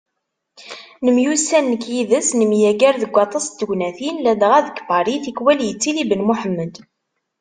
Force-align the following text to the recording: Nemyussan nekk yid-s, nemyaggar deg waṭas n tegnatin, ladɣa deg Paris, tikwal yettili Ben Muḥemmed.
Nemyussan 1.05 1.65
nekk 1.71 1.83
yid-s, 1.93 2.29
nemyaggar 2.35 2.95
deg 3.01 3.11
waṭas 3.15 3.45
n 3.49 3.53
tegnatin, 3.59 4.17
ladɣa 4.25 4.59
deg 4.67 4.77
Paris, 4.89 5.21
tikwal 5.23 5.59
yettili 5.63 6.03
Ben 6.09 6.25
Muḥemmed. 6.27 6.73